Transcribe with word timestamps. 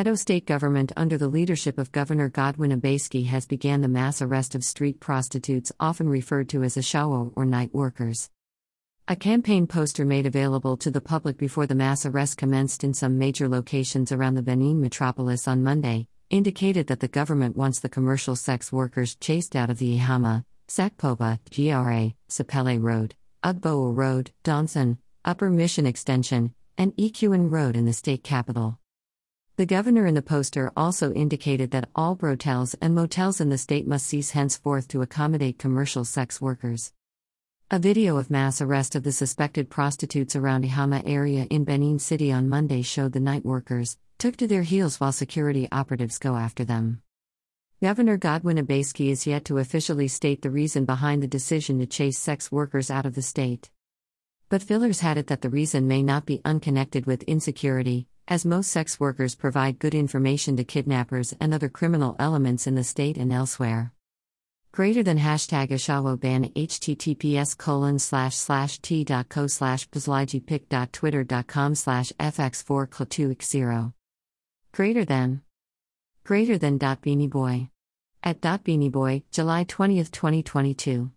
Edo 0.00 0.14
state 0.14 0.46
government 0.46 0.92
under 0.96 1.18
the 1.18 1.28
leadership 1.28 1.76
of 1.76 1.92
Governor 1.92 2.30
Godwin 2.30 2.70
Obaseki 2.70 3.26
has 3.26 3.44
began 3.44 3.82
the 3.82 3.88
mass 3.88 4.22
arrest 4.22 4.54
of 4.54 4.64
street 4.64 4.98
prostitutes 4.98 5.72
often 5.78 6.08
referred 6.08 6.48
to 6.48 6.62
as 6.62 6.76
ashawo 6.76 7.34
or 7.36 7.44
night 7.44 7.74
workers. 7.74 8.30
A 9.08 9.14
campaign 9.14 9.66
poster 9.66 10.06
made 10.06 10.24
available 10.24 10.78
to 10.78 10.90
the 10.90 11.02
public 11.02 11.36
before 11.36 11.66
the 11.66 11.74
mass 11.74 12.06
arrest 12.06 12.38
commenced 12.38 12.82
in 12.82 12.94
some 12.94 13.18
major 13.18 13.46
locations 13.46 14.10
around 14.10 14.36
the 14.36 14.42
Benin 14.42 14.80
metropolis 14.80 15.46
on 15.46 15.62
Monday 15.62 16.08
indicated 16.30 16.86
that 16.86 17.00
the 17.00 17.08
government 17.08 17.54
wants 17.54 17.80
the 17.80 17.90
commercial 17.90 18.36
sex 18.36 18.72
workers 18.72 19.16
chased 19.16 19.54
out 19.54 19.68
of 19.68 19.76
the 19.76 19.98
Ihama, 19.98 20.46
Sakpoba, 20.66 21.40
GRA, 21.54 22.14
Sapele 22.26 22.82
Road, 22.82 23.16
Ugbowo 23.44 23.94
Road, 23.94 24.30
Dawson, 24.44 24.96
Upper 25.26 25.50
Mission 25.50 25.84
Extension, 25.84 26.54
and 26.78 26.96
Ekenwan 26.96 27.50
Road 27.50 27.76
in 27.76 27.84
the 27.84 27.92
state 27.92 28.24
capital. 28.24 28.78
The 29.60 29.66
governor 29.66 30.06
in 30.06 30.14
the 30.14 30.22
poster 30.22 30.72
also 30.74 31.12
indicated 31.12 31.70
that 31.72 31.90
all 31.94 32.14
brotels 32.14 32.74
and 32.80 32.94
motels 32.94 33.42
in 33.42 33.50
the 33.50 33.58
state 33.58 33.86
must 33.86 34.06
cease 34.06 34.30
henceforth 34.30 34.88
to 34.88 35.02
accommodate 35.02 35.58
commercial 35.58 36.06
sex 36.06 36.40
workers. 36.40 36.94
A 37.70 37.78
video 37.78 38.16
of 38.16 38.30
mass 38.30 38.62
arrest 38.62 38.94
of 38.94 39.02
the 39.02 39.12
suspected 39.12 39.68
prostitutes 39.68 40.34
around 40.34 40.64
Ihama 40.64 41.02
area 41.04 41.46
in 41.50 41.64
Benin 41.64 41.98
City 41.98 42.32
on 42.32 42.48
Monday 42.48 42.80
showed 42.80 43.12
the 43.12 43.20
night 43.20 43.44
workers 43.44 43.98
took 44.16 44.34
to 44.38 44.46
their 44.46 44.62
heels 44.62 44.98
while 44.98 45.12
security 45.12 45.68
operatives 45.70 46.16
go 46.16 46.36
after 46.36 46.64
them. 46.64 47.02
Governor 47.82 48.16
Godwin 48.16 48.56
Obaseki 48.56 49.10
is 49.10 49.26
yet 49.26 49.44
to 49.44 49.58
officially 49.58 50.08
state 50.08 50.40
the 50.40 50.48
reason 50.48 50.86
behind 50.86 51.22
the 51.22 51.28
decision 51.28 51.80
to 51.80 51.86
chase 51.86 52.18
sex 52.18 52.50
workers 52.50 52.90
out 52.90 53.04
of 53.04 53.14
the 53.14 53.20
state. 53.20 53.70
But 54.48 54.62
fillers 54.62 55.00
had 55.00 55.18
it 55.18 55.26
that 55.26 55.42
the 55.42 55.50
reason 55.50 55.86
may 55.86 56.02
not 56.02 56.24
be 56.24 56.40
unconnected 56.46 57.04
with 57.04 57.24
insecurity, 57.24 58.06
as 58.30 58.46
most 58.46 58.70
sex 58.70 59.00
workers 59.00 59.34
provide 59.34 59.80
good 59.80 59.94
information 59.94 60.56
to 60.56 60.64
kidnappers 60.64 61.34
and 61.40 61.52
other 61.52 61.68
criminal 61.68 62.14
elements 62.20 62.68
in 62.68 62.76
the 62.76 62.84
state 62.84 63.18
and 63.18 63.32
elsewhere. 63.32 63.92
Greater 64.72 65.02
than 65.02 65.18
hashtag 65.18 65.70
Ashawo 65.70 66.18
ban 66.18 66.44
https 66.50 67.58
colon 67.58 67.98
slash 67.98 68.36
slash 68.36 68.78
t.co 68.78 69.48
slash 69.48 69.88
twitter.com 69.90 71.74
slash 71.74 72.12
fx4 72.12 72.88
cl2x0. 72.88 73.92
Greater 74.72 75.04
than. 75.04 75.42
Greater 76.22 76.56
than 76.56 76.78
dot 76.78 77.02
beanie 77.02 77.28
boy. 77.28 77.68
At 78.22 78.40
dot 78.40 78.62
beanie 78.62 78.92
boy, 78.92 79.24
July 79.32 79.64
20, 79.64 80.04
2022. 80.04 81.10